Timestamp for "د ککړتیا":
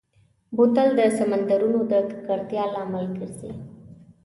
1.91-2.63